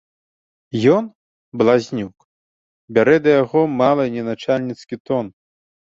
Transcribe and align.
Ён, 0.93 1.03
блазнюк, 1.61 2.15
бярэ 2.99 3.15
да 3.27 3.31
яго 3.43 3.61
мала 3.83 4.03
не 4.17 4.23
начальніцкі 4.29 4.95
тон. 5.11 5.25